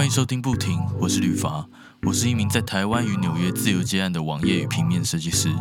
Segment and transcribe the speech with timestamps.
[0.00, 1.68] 欢迎收听不停，我是吕伐，
[2.04, 5.54] 我是一名在台湾与纽约自由接案的网页与平面设计师。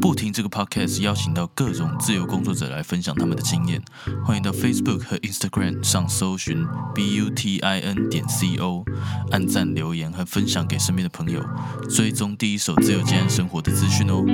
[0.00, 3.80] 不停这个 podcast 邀请到各种自由工作者来分享他们的经验，
[4.24, 8.84] 欢迎到 Facebook 和 Instagram 上搜寻 b u t i n 点 c o，
[9.30, 11.40] 按赞留言和分享给身边的朋友，
[11.88, 14.24] 追踪第一手自由接案生活的资讯哦。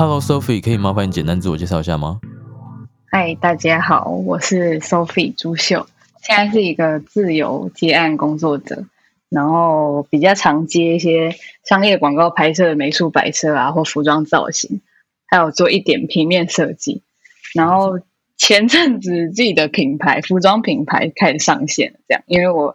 [0.00, 2.20] Hello Sophie，可以麻烦你简单自我介绍一下吗？
[3.10, 5.86] 嗨，大家好，我是 Sophie 朱秀，
[6.22, 8.86] 现在是一个自由接案工作者，
[9.28, 11.36] 然后比较常接一些
[11.68, 14.80] 商业广告拍摄的美术摆设啊，或服装造型，
[15.26, 17.02] 还有做一点平面设计。
[17.54, 18.00] 然后
[18.38, 22.74] 前阵子自己的品牌服装品牌开始上线，这样，因为我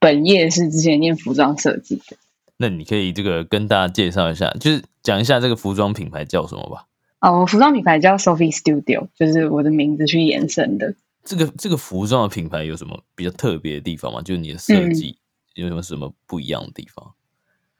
[0.00, 2.16] 本业是之前念服装设计的。
[2.60, 6.86] 那你可以这个跟大家介绍一下，就是讲一下这个服装品牌叫什么吧。
[7.20, 10.94] 哦，我服装品牌叫 Sophie Studio，就是我的名字去延伸的。
[11.22, 14.20] 这个这个服装的品牌有什么比较特别的地方吗？
[14.22, 15.16] 就是你的设计
[15.54, 17.12] 有什么什么不一样的地方？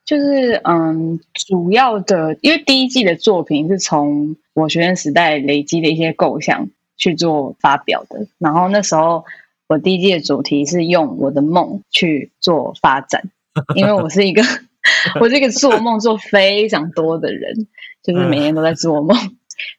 [0.05, 9.25] 就是嗯，主要的，因为第一季的作品是从我学生时代累积的一些构想去做发表的，然后那时候
[9.67, 13.29] 我第一季的主题是用我的梦去做发展，
[13.75, 14.43] 因为我是一个。
[15.21, 17.67] 我是一个做梦做非常多的人，
[18.03, 19.17] 就是每天都在做梦。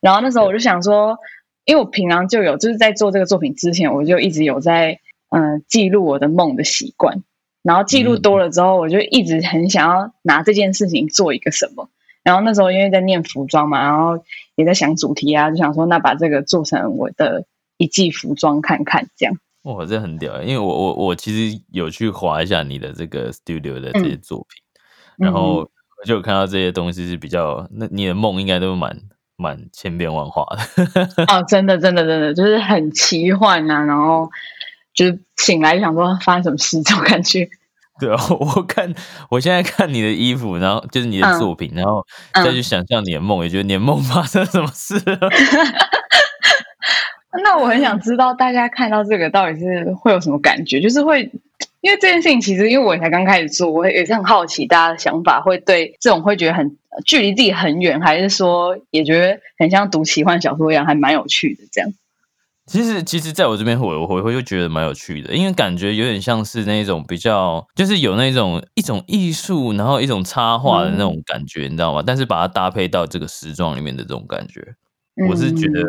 [0.02, 1.18] 然后那时候我就想说，
[1.66, 7.24] 因为我平常就有，就是在做这个作品之前，我就一直有在嗯记录我的梦的习惯。
[7.62, 11.90] 然后记录多了之后，我就一直很想要拿这件事情做一个什么。
[12.24, 14.24] 然后那时候因为在念服装嘛，然后
[14.56, 17.46] 也在想主题啊，就想说那把这个做成我的
[17.78, 19.36] 一季服装看看这样。
[19.64, 20.42] 哇，这很屌！
[20.42, 24.64] 因为我我我其实有去划一下你的这个 studio 的这些作品。
[25.20, 25.70] 然后
[26.02, 28.98] 我就看到这些东西是比较，那你的梦应该都蛮
[29.36, 30.58] 蛮千变万化的。
[31.28, 33.84] 哦，真的，真的，真的，就是很奇幻啊！
[33.84, 34.30] 然后
[34.94, 37.50] 就是醒来想说发生什么事这种感觉。
[38.00, 38.94] 对啊，我看
[39.30, 45.20] 我现在看你的衣服，然后就是你的作品，然后再去想象你的梦，也觉得你的梦发生什么事了。
[47.44, 51.30] 那我很想知道大家看到这个到底是会有什么感觉，就是会。
[51.82, 61.90] 因为这件事情，其实因为我才刚开始做，我也是很好奇大家的想法，会对这种会觉得很距离自己很远，还是说也觉得很像读奇幻小说一样，还蛮有趣的这样。
[62.66, 72.04] 其实，其实，在我这边，我我会就觉得蛮有趣的，因为感觉有点像是那种比较，就是有那种一种艺术，然后一种插画的那种感觉，你知道吗？
[72.06, 74.62] 但是把它搭配到这个时装里面的这种感觉，
[75.30, 75.82] 我是觉得。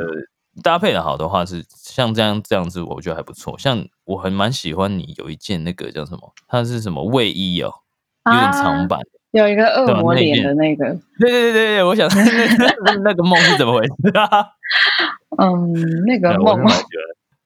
[0.63, 3.59] 搭配的好的话是像这样这样子，我觉得还不错。
[3.59, 6.33] 像我很蛮喜欢你有一件那个叫什么？
[6.49, 7.73] 它是什么卫衣哦，
[8.27, 9.01] 有点长版，
[9.33, 10.87] 有一个恶魔脸的那个。
[11.19, 14.29] 对对对对我想那那个梦是怎么回事啊？
[15.39, 15.73] 嗯，
[16.07, 16.59] 那个梦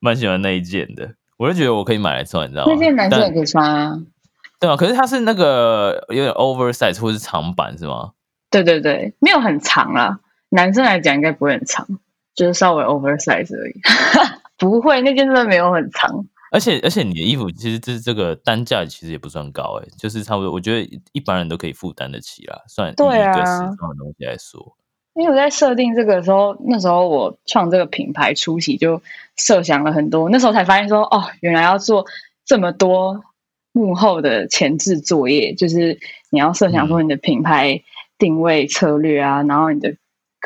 [0.00, 2.72] 蛮喜欢那一件的，我就觉得我可以买来穿，你知道吗？
[2.72, 3.98] 那件男生也可以穿啊。
[4.60, 8.12] 对啊，可是它是那个有点 oversize 或是长版是吗？
[8.50, 10.20] 对对对，没有很长啊，
[10.50, 11.86] 男生来讲应该不会很长。
[12.34, 13.74] 就是稍微 oversize 而已，
[14.58, 16.26] 不会，那件真的没有很长。
[16.50, 22.60] 而且而且你的衣服其实这这个单价其实也不算高哎，就是差不多，我觉得一般人都可以负担得起啦。
[22.68, 24.76] 算对啊时装的东西来说，
[25.14, 29.00] 因为我在设定这个时候，那时候我创这个品牌初期就
[29.36, 32.04] 设想了很多，那时候才发现说，哦，原来要做
[32.44, 33.20] 这么多
[33.72, 35.98] 幕后的前置作业，就是
[36.30, 37.82] 你要设想说你的品牌
[38.16, 39.96] 定位策略啊，然后你的。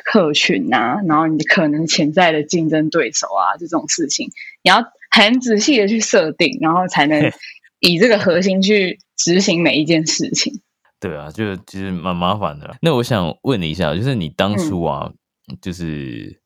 [0.05, 4.31] 客群啊，然后你可能潜在的竞争对手啊，这种事情，
[4.63, 7.33] 你要很仔细的去设定，然后才能
[7.81, 10.61] 以这个核心去执行每一件事情。
[11.01, 12.77] 对啊，就其实蛮麻烦的。
[12.83, 15.13] 那我想问你一下，就是你当初啊，
[15.61, 16.41] 就是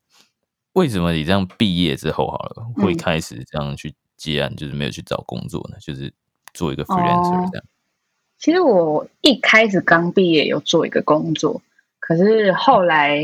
[0.75, 5.76] 为什么你这样毕业之后好了，会开始这样去接案，就是没有去找工作呢？
[5.81, 6.12] 就是
[6.53, 7.65] 做一个 freelancer 这样。
[8.38, 11.62] 其实我一开始刚毕业有做一个工作。
[12.05, 13.23] 可是后来，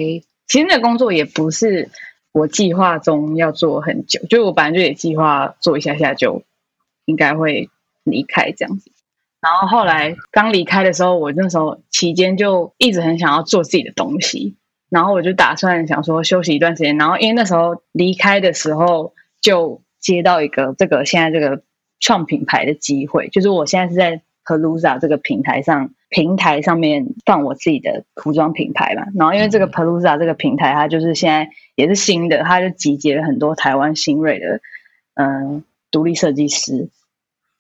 [0.49, 1.91] 其实那工作也不是
[2.33, 6.43] 我计划中要做很久，就我本来就也计划做一下下就
[7.05, 7.69] 应该会
[8.03, 8.91] 离开这样子。
[9.41, 14.57] 然后后来刚离开的时候，我那时候期间就一直很想要做自己的东西，
[14.89, 16.97] 然后我就打算想说休息一段时间。
[16.97, 21.63] 然后因为那时候离开的时候就接到一个这个现在这个
[22.01, 25.91] 创品牌的机会，就是我现在是在 Palooza 这个平台上。
[26.11, 34.63] 平台上面放我自己的服装品牌嘛，然后因为这个 Palooza 这个平台，它就是现在也是新的，它就集结了很多台湾新锐的
[35.17, 36.89] 嗯独立设计师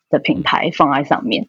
[0.08, 1.48] 的品牌放在上面。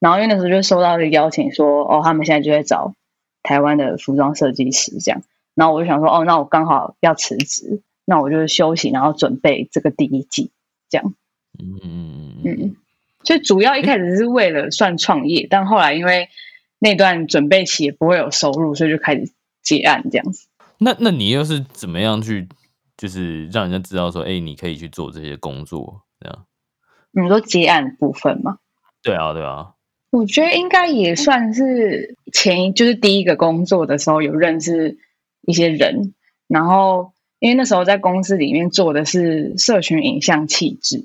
[0.00, 2.94] 然后因为那时候就收到一个邀请，说哦，他们现在就在找
[3.42, 5.20] 台湾的服装设计师这样。
[5.54, 10.50] 然后我就想说，哦，那我刚好要辞职，那我就休息，然后准备这个第一季
[10.88, 11.12] 这样。
[11.60, 12.76] 嗯嗯嗯。
[13.28, 16.30] 所以主要一开始是为了算创业，但后来因为
[16.78, 19.30] 那段准备期也不会有收入，所以就开始
[19.62, 20.48] 接案这样子。
[20.78, 22.48] 那那你又是怎么样去，
[22.96, 26.46] 就是让人家知道说，哎，你可以去做这些工作这样？
[27.10, 28.60] 你说接案部分吗？
[29.02, 29.74] 对啊，对啊。
[30.10, 34.96] 我觉得应该也算是前，就是第一个工作的时候有认识
[35.42, 36.14] 一些人，
[36.46, 41.04] 然后因为那时候在公司里面做的是社群影像气质，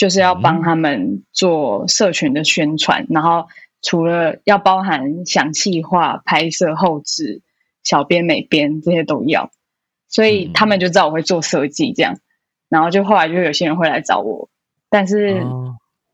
[0.00, 3.48] 就是要帮他们做社群的宣传，然后
[3.82, 7.42] 除了要包含想细化、拍摄、后置、
[7.84, 9.50] 小编、美编这些都要，
[10.08, 12.18] 所以他们就知道我会做设计这样，
[12.70, 14.48] 然后就后来就有些人会来找我，
[14.88, 15.44] 但是。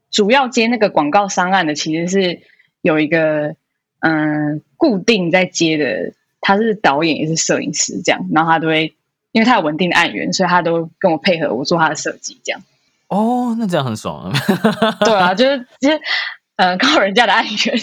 [0.09, 2.41] 主要接那个广告商案的其实是
[2.81, 3.57] 有一个
[3.99, 8.95] 嗯固定在接的，他是导演也是摄影师这样，然后他都会
[9.33, 12.63] 因为他有稳定的案源，所以他都跟我配合我做他的设计这样。
[13.09, 14.33] 哦，那这样很爽啊！
[15.05, 16.01] 对啊，就是就是
[16.57, 17.75] 呃靠人家的安全，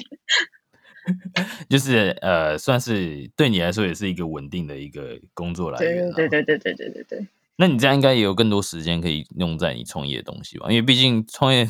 [1.69, 6.11] 就是呃算是对你来说也是一个稳定的一个工作来源。
[6.13, 7.27] 对对对对对对对对。
[7.55, 10.65] 那你这样应该也有更多时间可以用在你创业的东西吧？
[10.69, 11.67] 因为毕竟创业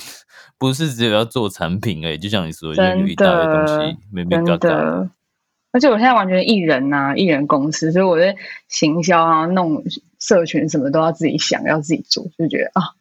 [0.57, 4.69] 不是只有要做产品哎，就像你说，有一大堆东西没没搞搞。
[5.73, 8.33] 而且我现在完全艺人呐，艺人公司，所以我的
[8.69, 9.83] 行销啊、弄
[10.19, 12.93] 社群什么都要自己想，要自己做，就觉得啊，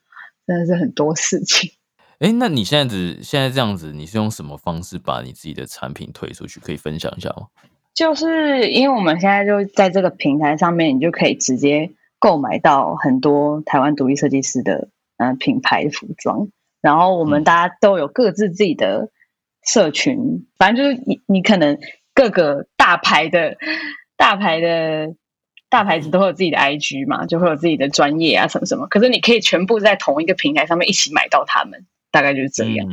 [0.52, 1.70] 真的是很多事情。
[2.18, 6.60] 哎，那你现在子现在这样子，你是用什么方式把你自己的产品推出去？
[6.60, 7.48] 可以分享一下吗？
[7.94, 11.90] 就是因为我们现在就在这个平台上面，你就可以直接。
[12.18, 16.46] 购买到很多台湾独立设计师的嗯品牌服装，
[16.80, 19.10] 然后我们大家都有各自自己的
[19.66, 21.76] 社群，反正就是你你可能
[22.14, 23.56] 各个大牌的
[24.16, 25.16] 大牌的
[25.72, 32.86] 大牌子都会有自己的 IG 嘛，就会有自己的专业啊什么什么，可是你可以全部在同一个平台上面一起买到他们，大概就是这样。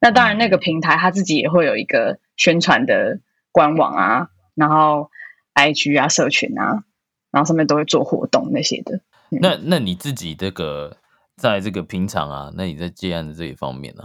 [0.00, 5.10] 那当然那个平台他自己也会有一个宣传的官网啊，然后
[5.54, 6.84] IG 啊社群啊。
[7.32, 8.98] 然后上面都会做活动那些的。
[9.28, 10.96] 那那你自己这个
[11.36, 14.04] 在这个平常啊，那你在接案的这一方面呢？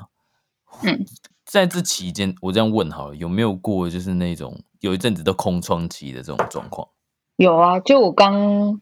[0.84, 1.06] 嗯，
[1.46, 6.86] 在这期间，我这样问好了，有没有过就是那种有一阵子都空窗期的这种状况？
[7.44, 8.82] 有啊，就我刚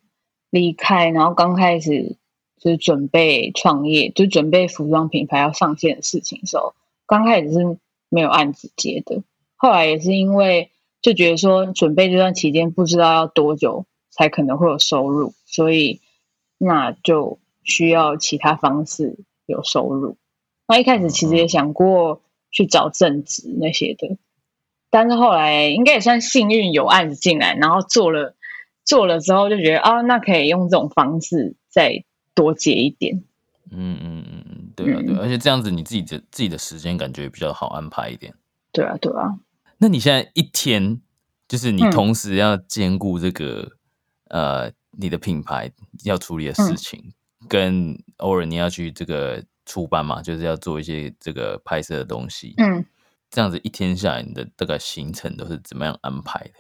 [0.50, 2.18] 离开，然后刚开始
[2.58, 6.74] 就是准备创业，就准备服装品牌要上线的事情的时候，
[7.06, 7.78] 刚开始是
[8.10, 9.24] 没有案子接的。
[9.56, 10.72] 后来也是因为
[11.02, 13.86] 就觉得说，准备这段期间不知道要多久。
[14.12, 16.02] 才可能会有收入，所以
[16.58, 20.18] 那就需要其他方式有收入。
[20.68, 22.22] 那一开始其实也想过
[22.52, 24.18] 去找正职那些的，
[24.90, 28.36] 但是后来应该也算幸运有案子进来，然后做了
[28.90, 32.04] 做了之后就觉得啊，那可以用这种方式再
[32.34, 33.24] 多接一点。
[33.70, 38.34] 嗯嗯嗯嗯，对啊对，而且这样子你自己的自己的时间感觉比较好安排一点。
[38.72, 39.38] 对啊对啊，
[39.78, 41.00] 那你现在一天
[41.48, 43.74] 就是你同时要兼顾这个。
[44.32, 45.72] 呃，你的品牌
[46.04, 47.14] 要处理的事情，
[47.48, 52.54] 跟偶尔你要去这个出版嘛，就是要做一些这个拍摄的东西。
[52.58, 52.86] 嗯，
[53.32, 56.54] 这样子一天下来，你的这个行程都是怎么样安排的？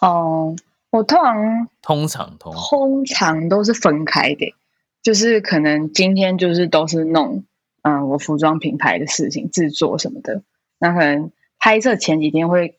[0.00, 0.56] 哦，
[0.92, 4.54] 我通常通常通通常都是分开的，
[5.02, 7.44] 就是可能今天就是都是弄
[7.82, 10.42] 嗯我服装品牌的事情，制作什么的。
[10.78, 12.78] 那可能拍摄前几天会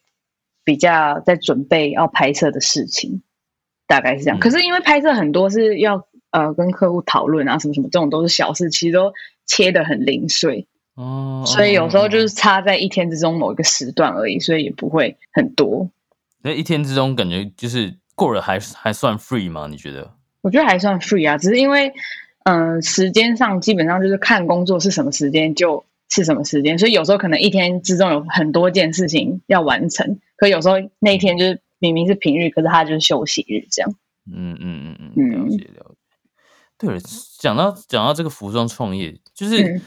[0.63, 3.21] 比较在准备要拍摄的事情。
[3.85, 9.13] 大概是这样，可是因为拍摄很多是要呃跟客户讨论啊，什么什么这种都是小事，其实都
[9.45, 10.65] 切的很零碎
[10.95, 15.89] 哦，所以有时候就是差在一天之中某一个时段而已，所以也不会很多。
[16.41, 19.67] 那一天之中感觉就是过了还还算 free 吗？
[19.67, 20.13] 你觉得？
[20.41, 21.91] 我觉得还算 free 啊，只是因为
[22.45, 31.61] 嗯时间上基本上就是看工作是什么时间就是什么时间，所以有时候可能一天之中有很多件事情要完成，可有时候那一天就是。
[31.79, 33.93] 明明是平日，可是他就是休息日，这样。
[34.33, 36.15] 嗯嗯嗯嗯，了解了解。
[36.77, 37.01] 对了，
[37.41, 39.81] 讲到讲到这个服装创业，就是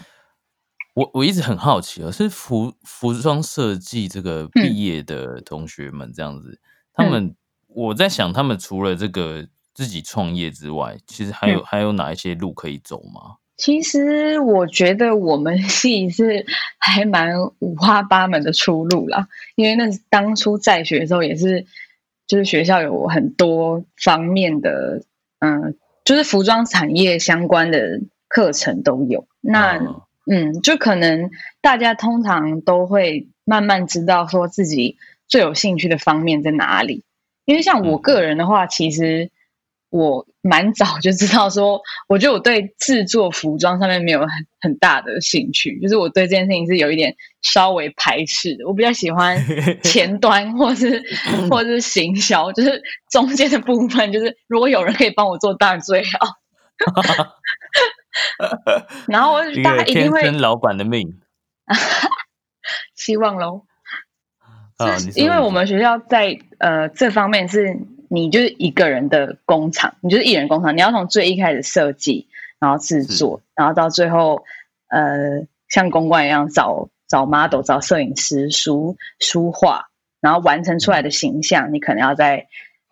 [0.95, 6.61] 我我一直很好奇啊，是服服装设计这个毕业的同学们这样子，
[6.93, 7.35] 他们
[7.77, 13.37] 我在想，他们除了这个自己创业之外，其实还有还有哪一些路可以走吗？
[13.59, 16.47] 其实我觉得我们 系是
[16.79, 21.67] 还蛮五花八门的出路啦，因为那当初在学的时候也是。
[22.29, 25.05] 就是学校有很多方面的，
[25.39, 29.29] 嗯，就是服装产业相关的课程都有。
[29.41, 31.31] 那嗯嗯，就可能
[31.61, 34.97] 大家通常都会慢慢知道说自己
[35.29, 37.05] 最有兴趣的方面在哪里。
[37.47, 39.31] 因为像我嗯个人的话，其实
[39.89, 44.29] 我蛮早就知道说，我觉得我对制作服装上面没有很
[44.61, 48.67] 很大的兴趣，就是我对这件事情是有一点稍微排斥的。
[48.67, 49.43] 我比较喜欢
[49.83, 51.03] 前端或是
[51.49, 56.11] 或是行销，就是中间的部分，就是如果有人可以帮我做，当然最好。
[59.09, 61.21] 然后我大家一定会天生老板的命
[62.97, 63.63] 希望喽。
[64.77, 64.99] 啊！
[64.99, 67.77] 是因为我们学校在呃这方面是
[68.09, 72.29] 你就是一个人的工厂，你就是一人工厂，你要从最一开始设计，
[72.59, 74.45] 然后制作，然后到最后
[74.89, 79.87] 呃像公关一样找找 model、找摄影师、书书画，
[80.21, 82.47] 然后完成出来的形象，你可能要在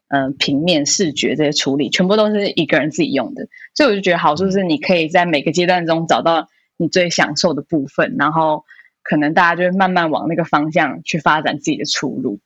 [0.09, 8.65] 嗯、呃平面视觉这些处理，全部都是一个人自己用的，所以我就觉得好处是你可以在每个阶段中找到你最享受的部分，然后。
[9.05, 12.41] 可能大家就会慢慢往那个方向去发展自己的出路。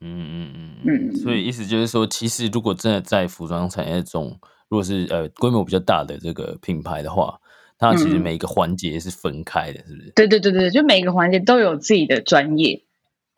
[0.00, 4.38] 嗯嗯嗯嗯嗯，所以意思就是说，其实如果真的在服装产业中，
[4.68, 7.38] 如果是呃规模比较大的这个品牌的话，
[7.78, 10.12] 它其实嗯每一个环节是分开的，是不是？
[10.14, 12.84] 对对对对，就每一个环节都有自己的专业。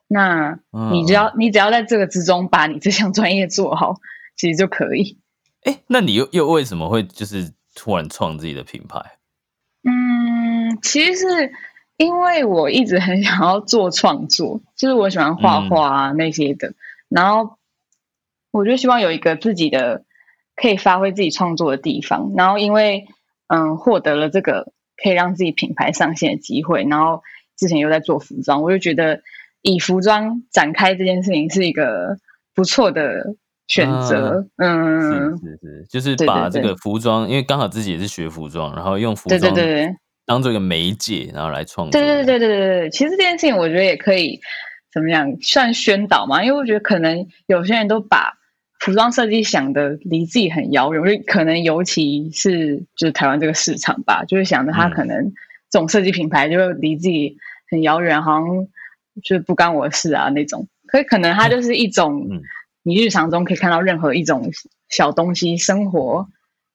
[0.06, 0.58] 那
[0.92, 3.96] 你只要、你只要在这个之中把你这项专业做好，
[4.36, 5.18] 其实就可以。
[5.62, 9.00] 哎，那你又又为什么会就是突然创自己的品牌？
[9.82, 11.52] 嗯，其实是
[11.96, 16.74] 因为我一直很想要做创作，就是我喜欢画画啊、那些的，
[17.08, 17.56] 然后
[18.50, 20.04] 我就希望有一个自己的
[20.56, 22.32] 可以发挥自己创作的地方。
[22.36, 23.06] 然后因为
[23.46, 27.22] 嗯获得了这个可以让自己品牌上线的机会，然后
[27.56, 29.22] 之前又在做服装，我就觉得
[29.62, 32.18] 以服装展开这件事情是一个
[32.54, 33.36] 不错的
[33.68, 34.48] 选择。
[34.56, 39.96] 嗯，是是是，就是把这个服装，因为刚好自己也是学服装，然后用服装对装对对。
[40.26, 42.00] 当做一个媒介，然后来创作。
[42.00, 44.40] 对对对对对对对，其实这件事情我觉得也可以
[44.92, 48.38] 怎么样算宣导嘛，因为我觉得可能有些人都把
[48.80, 55.32] 服装设计想的离自己很遥远，就可能尤其是就是台湾这个市场吧，就是想着他嗯可能
[55.70, 57.36] 这种设计品牌就离自己
[57.70, 58.68] 很遥远，好像
[59.22, 60.68] 就是不干我的事啊那种。
[60.86, 62.42] 可以可能它就是一种嗯
[62.82, 64.50] 你日常中可以看到任何一种
[64.88, 66.28] 小东西，生活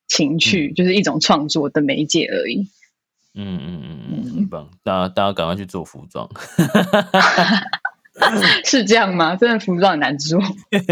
[0.08, 2.68] 情趣，就是一种创作的媒介而已。
[3.36, 4.70] 嗯嗯嗯嗯，很棒！
[4.84, 6.30] 大家大家赶快去做服装。
[8.66, 9.36] 是这样吗？
[9.36, 10.42] 真的服装很难做。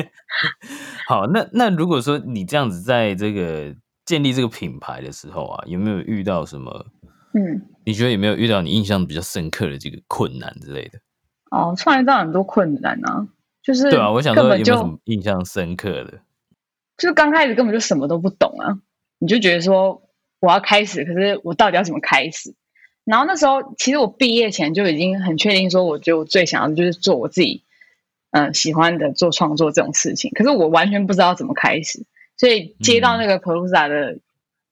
[1.07, 3.75] 好，那那如果说你这样子在这个
[4.05, 6.85] 建立这个品牌的时候啊，有没有遇到什么？
[7.33, 10.99] 嗯，你觉得有没有遇到你印象比较深刻的这个困难之类的？
[11.51, 13.27] 哦，创业到很多困难啊，
[13.61, 16.21] 就是对啊，我想说有没有什么印象深刻的？
[16.97, 18.79] 就是刚开始根本就什么都不懂啊，
[19.19, 20.01] 你就觉得说
[20.39, 22.53] 我要开始，可是我到底要怎么开始？
[23.03, 27.63] 然后那时候其实我毕业前就已经很确定说，我觉得我最想要的就是做我自己
[28.31, 32.03] 嗯、呃喜欢的做创作这种事情，可是我完全不知道怎么开始，
[32.35, 34.19] 所以接到那个 Pelusa 的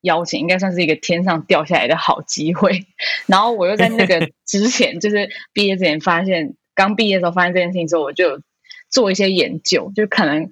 [0.02, 2.86] 邀请，应该算是一个天上掉下来的好机会。
[3.26, 8.42] 然后我又在那个 之前，就是毕业之前发现，刚毕业的时候发现这件事情之后，我就
[8.90, 10.52] 做一些研究，就可能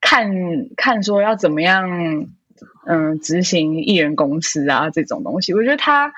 [0.00, 0.32] 看
[0.76, 2.26] 看说要怎么样，
[2.86, 5.54] 嗯，执行艺人公司啊这种东西。
[5.54, 6.12] 我觉得他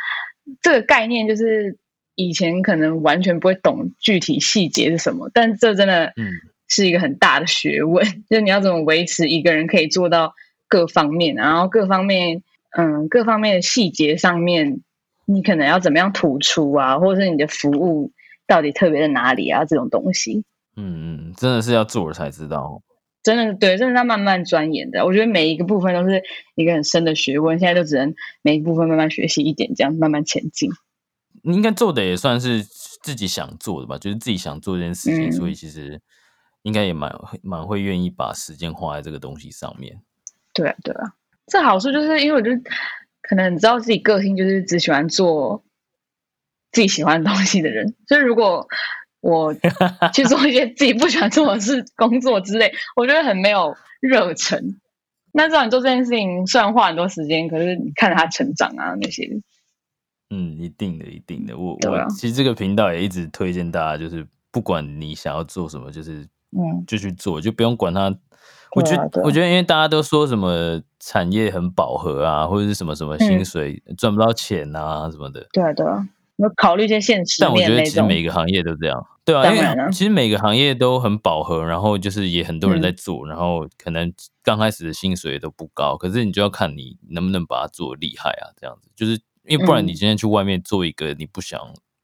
[0.60, 1.78] 这个概念就是
[2.14, 6.30] 以前可能完全不会懂具体细节是什么，但这真的嗯
[6.68, 10.34] 是一个很大的学问， 就是你要怎么维持一个人可以做到
[10.68, 12.42] 各方面，然后各方面，
[12.76, 14.80] 嗯，各方面的细节上面，
[15.26, 18.12] 你可能要怎么样突出啊，或者是你的服务
[18.46, 20.44] 到底特别在哪里啊，这种东西。
[20.76, 22.80] 嗯嗯，真的是要做了才知道。
[23.24, 25.04] 真的对，真的在慢慢钻研的。
[25.04, 26.22] 我觉得每一个部分都是
[26.54, 30.70] 一个很深的学问，现在就只能每一部分慢慢学习一点，这样慢慢前进。
[31.42, 36.00] 你应该做的也算是自己想做的吧，就是自己想做这件事情，嗯所以其实
[36.62, 37.12] 应该也蛮
[37.42, 40.00] 蛮会愿意把时间花在这个东西上面。
[40.52, 41.14] 对啊，对啊，
[41.46, 42.50] 这好处就是因为我就
[43.22, 45.64] 可能知道自己个性就是只喜欢做
[46.72, 48.68] 自己喜欢的东西的人，所以如果
[49.24, 49.54] 我
[50.12, 54.78] 去做一些自己不喜欢做的事、工作之类，我觉得很没有热忱。
[55.32, 59.28] 那这样你做这件事情，虽然花很多时间，可是你看着他成长啊那些，
[60.30, 61.56] 嗯，一定的，一定的。
[61.56, 66.20] 我、啊我其实这个频道也一直推荐大家，就是不管你想要做什么，就是
[66.56, 68.14] 嗯，就去做，就不用管它。
[68.76, 75.86] 我觉得，我觉得，因为大家都说什么产业很饱和啊，或者是什么什么薪嗯水赚不到钱啊什么的，对啊，对
[76.56, 77.82] 考虑一些现实但我觉得。
[77.84, 82.96] 其实每个行业都这样，对啊，因当然了为其实每个行业都很饱和，然后就是也很多人在嗯。
[82.96, 84.12] 做，然后可能
[84.42, 89.12] 刚开始的薪水都不高，可是你就要看你能不能把它做得厉害啊，这样子，就是
[89.46, 89.88] 因为不然嗯。
[89.88, 91.60] 你今天去外面做一个你不想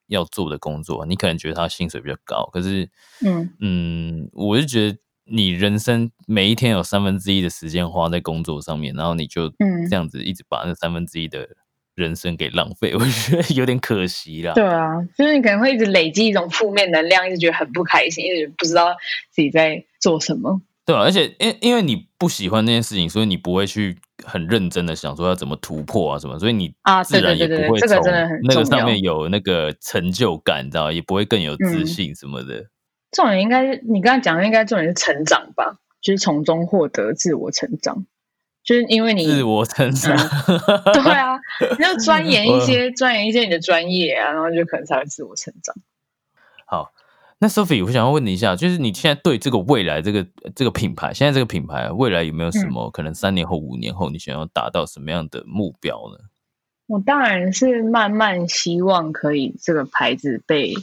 [0.07, 2.89] 要做的工作，你可能觉得他薪水比较高，可是
[3.27, 3.51] 嗯。
[3.61, 9.89] 嗯，我是觉得你人生每一天有三分之一的时间花在工作上面，然后你就嗯。
[9.91, 11.49] 这样子一直把那三分之一的
[11.95, 14.55] 人生给浪费， 我觉得有点可惜啦。
[14.55, 18.95] 对啊，就是你可能会一直累积一种负面能量，一直觉得很不开心，一直不知道
[19.31, 20.61] 自己在做什么。
[20.87, 32.67] 对啊，而且因因为你不喜欢那件事情，所以你不会去很认真的想说要怎么突破啊什么，所以你啊自然也不会从这个真的很那个上面有那个成就感，你知道，也不会更有自嗯信什么的。
[33.13, 38.05] 重点应该是你刚才讲的，应该重点是成长吧，就是从中获得自我成长，
[38.63, 40.15] 就是因为你自我成长，
[40.93, 41.39] 对啊，
[41.79, 45.75] 你要钻研一些钻研一些你的专业啊，然后就可能才会自我成长。
[46.67, 46.93] 好，
[47.39, 56.25] 那 Sophie，我想要问你一下，就是你现在对这个未来这个这个品牌，现在这个品牌啊未来有没有什嗯么、可能三年后、五年后，你想要达到什么样的目标呢？
[56.87, 60.75] 我当然是慢慢希望可以这个牌子被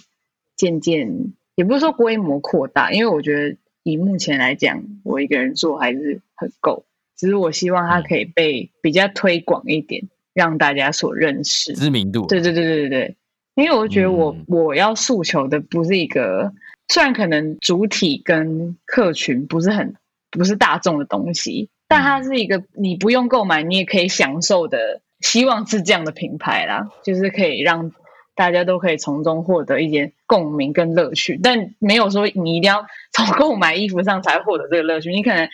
[0.56, 6.84] 渐渐，也不是说规模扩大，因为我觉得以目前来讲，我一个人做还是很够。
[7.18, 8.04] 只是我希望它嗯。
[8.04, 11.74] 可以被比较推广一点，让大家所认识。
[11.74, 12.26] 知名度？
[12.28, 12.90] 对对对对对。
[12.90, 13.16] 对，
[13.56, 14.46] 因为我觉得我、嗯。
[14.48, 16.54] 我要诉求的不是一个，
[16.88, 19.96] 虽然可能主体跟客群不是很
[20.30, 27.92] 不是大众的东西，但它是一个你不用购买你也可以享受的，希望是这样的品牌啦，就是可以让
[28.36, 35.50] 大家都可以从中获得一些共鸣跟乐趣，但没有说你一定要从购买衣服上才获得这个乐趣，你可能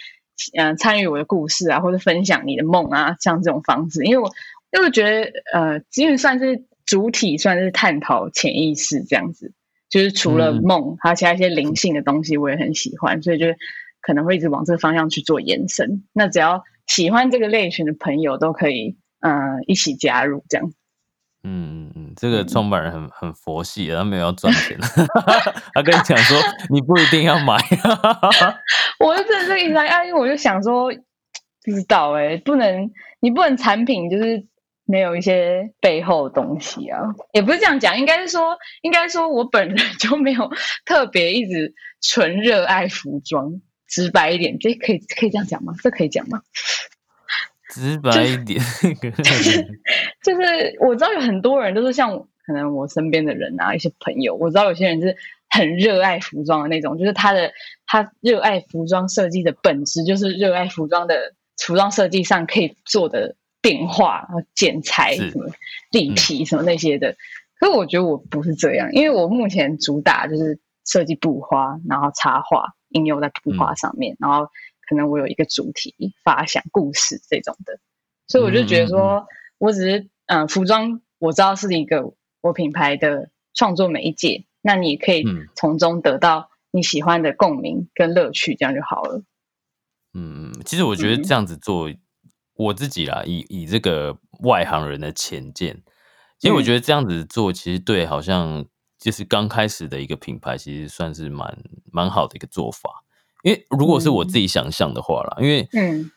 [0.56, 4.32] 嗯、呃参与我的故事啊，或者分享你的梦啊，像这种方式，因为我
[4.72, 9.54] 因为我觉得呃，因为算是主体，算是探讨潜意识这样子，
[9.90, 13.46] 就是除了嗯梦，还有其他一些灵性的东西，我也很喜欢，所以就
[14.02, 16.04] 可能会一直往这个方向去做延伸。
[16.12, 20.74] 那只要喜欢这个类型的朋友，都可以呃一起加入这样。
[21.46, 24.78] 嗯嗯嗯，这个创办人很很佛系的，他没有要赚钱，
[25.74, 26.38] 他跟你讲说
[26.70, 27.58] 你不一定要买，
[29.00, 30.90] 我就真的这个意思啊，因为我就想说，
[31.66, 34.46] 不知道哎、不能你不能产品就是
[34.86, 37.00] 没有一些背后的东西啊，
[37.34, 40.50] 也不是这样讲，应该是说，应该说我本人就没有
[40.86, 45.74] 特别一直纯热爱服装，直白一点，这可以可以这样讲吗？
[45.84, 46.42] 这可以讲吗？
[47.74, 48.60] 直白一点。
[50.24, 55.16] 就是我知道有很多人都是像可能我身边的人啊，一些朋友，我知道有些人是
[55.50, 57.52] 很热爱服装的那种，就是他的
[57.86, 65.50] 他热爱服装设计的本质就是热爱服装的服装设计上可以做的变化，然后剪裁什么
[65.92, 67.16] 立体什么那些的。
[67.60, 74.48] 可是我觉得我不是这样，因为我目前主打就是设计布花，然后插画应用在布花上面，然后
[74.88, 77.80] 可能我有一个主题发想故事这种的，
[78.28, 79.26] 所以我就觉得说，
[79.58, 85.48] 我只是嗯、呃服装我知道是一个我品牌的创作媒介，那你也可以嗯。
[85.56, 89.24] 从中得到你喜欢的共鸣跟乐趣，这样就好了。
[90.14, 91.24] 嗯，其实我觉得嗯。
[91.24, 91.90] 这样子做，
[92.56, 95.82] 我自己啦，以以这个外行人的浅见，
[96.38, 96.64] 其实我嗯。
[96.64, 98.66] 觉得这样子做，其实对好像
[99.00, 101.58] 就是刚开始的一个品牌，其实算是蛮
[101.92, 103.04] 蛮好的一个做法。
[103.44, 106.10] 因为如果是我自己想象的话啦，因为嗯。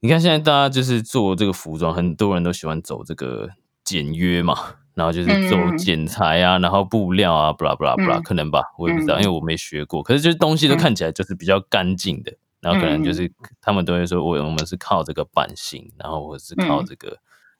[0.00, 3.48] 你看现在大家就是做这个服装，很多人都喜欢走这个
[3.82, 4.56] 简约嘛，
[4.94, 5.76] 然后就是走嗯。
[5.76, 9.22] 剪裁啊，然后布料啊，不啦不啦不啦，嗯可能吧，我也不知道，嗯。
[9.22, 10.00] 因为我没学过。
[10.00, 10.78] 可是就是东西都嗯。
[10.78, 16.86] 看起来就是比较干净的，然后可能就嗯是他们都会说，我我们是靠这个版型，然后或者是靠嗯。
[16.86, 17.18] 这个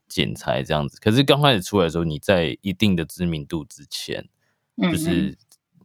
[0.09, 0.97] 剪裁这样子。
[1.01, 4.29] 可是刚开始出来的时候，你在一定的知名度之前，
[4.81, 5.37] 嗯，就是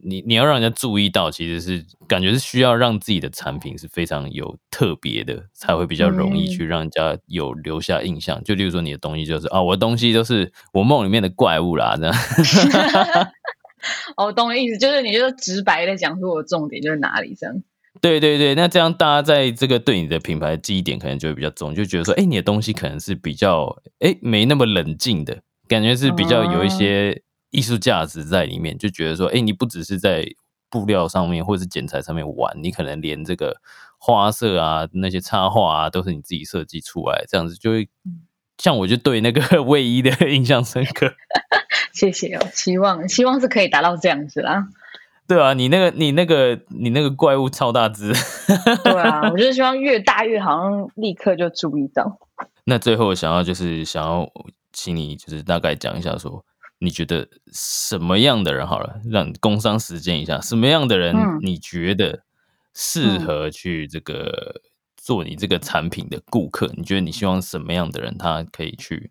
[0.04, 8.42] 你你要让人家注意到，其实是感觉是需要让自己的产品是非常有特别的，才会比较容易嗯去让人家有留下印象。
[8.44, 12.14] 就例如说你的东西就是啊，我的东西都是我梦里面的怪物啦，这样。
[14.16, 17.54] 哦，我懂你意思，就是你就直白的讲出我的重点就是哪里这样。
[18.00, 25.38] 对对对，那这样大家在这个对你的品牌记忆点可能就会比较重，就觉得说，哎，你的东西可能是比较哎没那么冷静的
[25.68, 27.22] 感觉，是比较有一些
[27.54, 30.26] 艺术价值在里面，就觉得说，哎，你不只是在
[30.68, 33.56] 布料上面或者是剪裁上面玩，你可能连这个
[33.98, 37.88] 花色啊、那些插画啊，都是你自己设计出来，这样子就会。
[38.56, 41.12] 像我就对那个 卫衣的 印象深刻，
[41.92, 44.68] 谢谢哦，希望希望是可以达到这样子啦。
[45.26, 48.12] 对啊，你那个你那个你那个怪物超大只，
[48.84, 52.16] 对啊，我就是希望越大越好像立刻就注意到。
[52.62, 54.30] 那最后想要就是想要
[54.72, 56.44] 请你就是大概讲一下说，
[56.78, 62.24] 你觉得什么样的人好了，让工商实践一下，什么样的人你觉得
[62.74, 64.60] 适合去这个
[64.96, 66.70] 做你这个产品的顾客？
[66.76, 69.10] 你觉得你希望什么样的人他可以去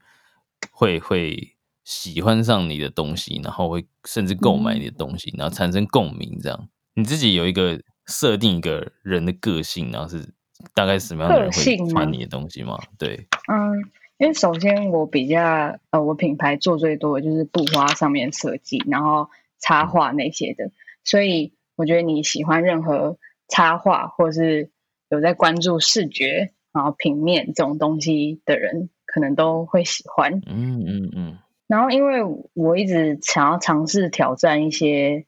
[0.72, 6.40] 会会喜欢上你的东西，然后会甚至购买你的东西，然后产生共鸣？
[6.42, 10.34] 这样你自己有一个设定一个人的个性，然后是
[10.76, 12.78] 大概什么样的人会穿你的东西吗？
[13.00, 13.84] 对，嗯。
[14.18, 20.72] 因为首先我比较呃，我品牌做最多的就是布花上面设计，然后插画那些的，
[21.04, 23.18] 所以我觉得你喜欢任何
[23.50, 24.70] 插画或是
[25.10, 30.42] 有在关注视觉，然后平面这种东西的人，可能都会喜欢。
[30.46, 31.38] 嗯嗯嗯。
[31.68, 32.20] 然后因为
[32.54, 35.26] 我一直想要尝试挑战一些，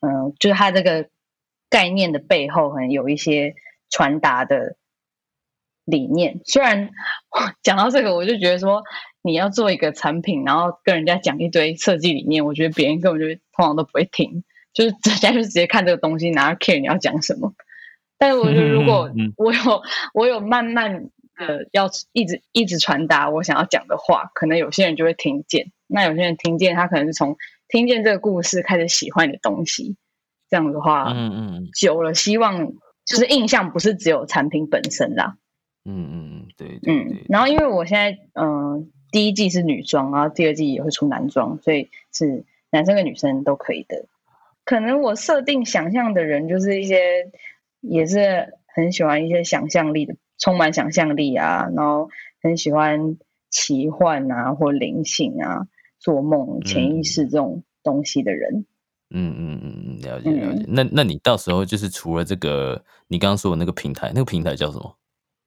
[0.00, 1.08] 嗯，就是它这个
[1.70, 3.54] 概念的背后，可能有一些
[3.88, 4.76] 传达的。
[5.84, 6.90] 理念虽然
[7.62, 8.82] 讲到这个，我就觉得说
[9.22, 17.52] 你要做一个产品，然后跟人家讲一堆设计理念，我觉得别人根本就通常都不会听，就是人家就直接看这个东西，哪 care 你要讲什么。
[18.18, 19.82] 但是我觉得如果我有
[20.14, 25.72] 我有慢慢的要一直一直传达我想要讲的话，可能有些人就会听见。
[25.88, 27.36] 那有些人听见，他可能是从
[27.68, 29.96] 听见这个故事开始喜欢你的东西。
[30.48, 32.72] 这样的话，嗯嗯，久了希望
[33.06, 35.36] 就是印象不是只有产品本身啦。
[35.84, 44.06] 嗯嗯嗯，对，嗯，然后因为我现在嗯第一季是女装，然后第二季也会出男装，所以是男生跟女生都可以的。
[44.64, 47.30] 可能我设定想象的人就是一些
[47.80, 52.08] 也是很喜欢一些想象力的，充满想象力啊，然后
[52.40, 53.18] 很喜欢
[53.50, 55.66] 奇幻啊或灵性啊、
[55.98, 58.64] 做梦、潜意识这种东西的人。
[59.10, 60.64] 嗯嗯嗯嗯，了解了解。
[60.68, 64.96] 那那你到时候就是除了这个你刚刚说的那个平台，那个平台叫什么？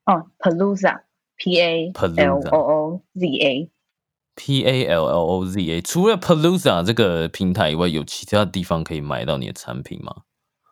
[0.06, 5.80] 哦，Palooza，P A L O O Z A，P A L L O Z A。
[5.82, 10.14] 除了 Palooza 这个平台以外，有其他地方可以买到你的产品吗？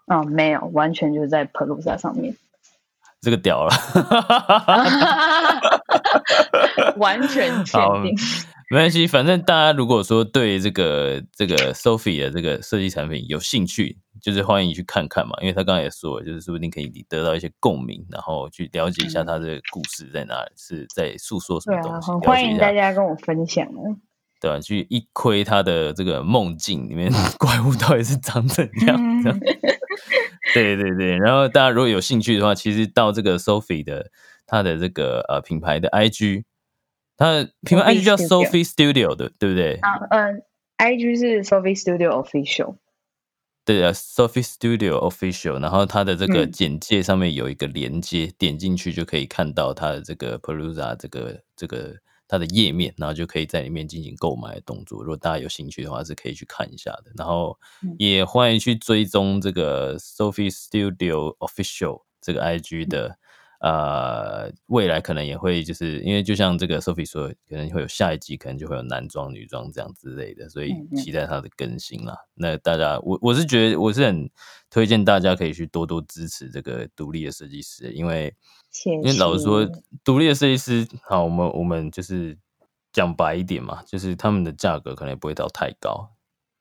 [0.07, 2.37] 哦，没有，完全就是在 Palooza 上面。
[3.21, 3.73] 这个屌了，
[6.97, 8.15] 完全 确定。
[8.71, 15.37] 没关系，反正大家如果说对这个这个 Sophie 的这个设计产品有兴趣，就是欢迎你去看看嘛。
[15.43, 22.11] 因为他刚刚也说了，就是说不定可以得到一些共鸣，然后去了解一下他的故事在哪里，是在诉说什么东西。
[22.27, 23.97] 欢迎大家跟我分享哦。
[24.41, 29.23] 对啊，去一窥他的这个梦境里面 怪物到底是长怎样。
[30.55, 34.11] 对对对，然后大家如果有兴趣的话，其实到这个 Sophie 的
[34.47, 36.45] 他的这个呃品牌的 IG。
[37.17, 39.75] 他的品牌 IG 叫 Sophie Studio 的，对不对？
[39.75, 40.43] 啊，嗯
[40.79, 42.75] ，IG 是 Sophie Studio Official。
[43.65, 45.61] 对啊，Sophie Studio Official。
[45.61, 51.97] 然后它的这个简介上面有一个连接，点进去就可以看到它的这个 Perusa 这个这个
[52.29, 55.03] 它的页面，然后就可以在里面进行购买的动作。
[55.03, 57.13] 如果大家有兴趣的话，是可以去看一下的。
[57.17, 57.59] 然后
[57.99, 63.19] 也欢迎去追踪这个 Sophie Studio Official 这个 IG 的。
[63.65, 72.15] 呃，未来可能也会就是因为就像这个 Sophie 说，可能会有下一季，可能就会有男装、女装这样之类的，所以期待它的更新啦。
[72.35, 74.31] 那大家，我我是觉得我是很
[74.69, 78.35] 推荐大家可以去多多支持这个独立的设计师，因为
[78.85, 79.67] 因为老实说，
[80.05, 82.37] 独立的设计师，好，我们我们就是
[82.93, 86.11] 讲白一点嘛，就是他们的价格可能也不会到太高。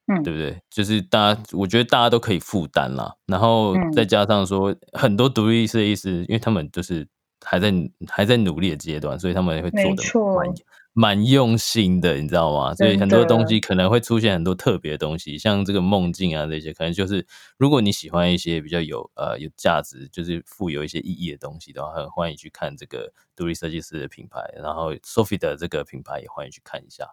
[0.08, 0.62] 嗯，对不对？
[0.70, 3.14] 就是大家，我觉得大家都可以负担啦。
[3.26, 7.08] 然后再加上说，很多独立设计师，因为他们就是
[7.42, 7.74] 还在
[8.10, 10.04] 还在努力的阶段，所以他们会做的
[10.36, 10.54] 蛮
[10.96, 12.76] 蛮用心的，你知道吗？
[12.76, 17.26] 所以很多东西可能会出现很多特别的东西，像这个梦境啊这些，可能就是
[17.58, 24.42] 如果你喜欢一些比较有呃有价值，就是富有一些意义的东西的话，很欢迎去看这个独立设计师的品牌。
[24.62, 27.08] 然后 Sophie 的这个品牌也欢迎去看一下。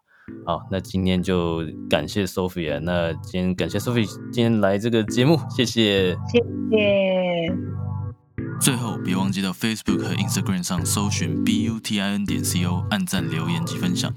[0.47, 2.81] 好，那今天就感谢 Sophia。
[2.81, 6.39] 那今天感谢 Sophie 今天来这个节目，谢谢，谢
[6.71, 7.55] 谢。
[8.59, 14.13] 最后别忘记到 Facebook 和 Instagram 上搜寻 B U T I N 点 C O，按赞、留言及分享。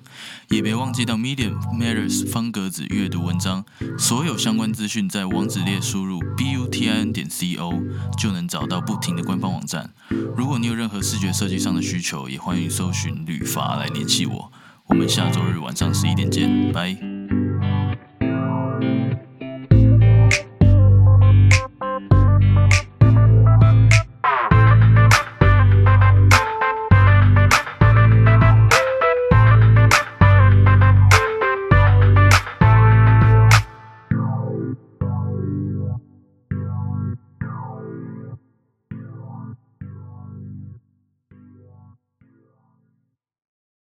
[0.49, 3.63] 也别忘记到 Medium Matters 方格子阅读文章，
[3.97, 7.73] 所有相关资讯在网址列输入 B U T I N 点 C O
[8.17, 9.93] 就能找到不停的官方网站。
[10.35, 14.51] 如果你有任何视觉设计上的需求，也欢迎搜寻旅发来联系我。
[14.87, 17.12] 我们下周日晚上十一点见，拜。